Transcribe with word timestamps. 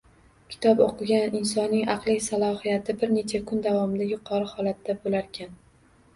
Kitob 0.51 0.79
o‘qigan 0.85 1.37
insonning 1.39 1.91
aqliy 1.97 2.17
salohiyati 2.29 2.97
bir 3.03 3.13
necha 3.19 3.43
kun 3.53 3.63
davomida 3.69 4.09
yuqori 4.15 4.51
holatda 4.57 4.99
bo‘larkan. 5.07 5.55